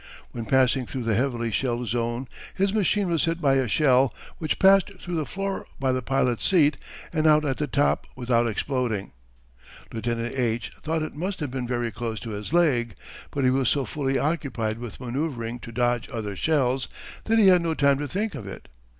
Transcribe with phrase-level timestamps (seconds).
[0.31, 4.57] When passing through the heavily shelled zone his machine was hit by a shell, which
[4.57, 6.77] passed through the floor by the pilot's seat
[7.13, 9.11] and out at the top without exploding.
[9.93, 10.71] Lieutenant H.
[10.81, 12.95] thought it must have been very close to his leg,
[13.29, 16.87] but he was so fully occupied with manoeuvring to dodge other shells
[17.25, 18.69] that he had no time to think of it.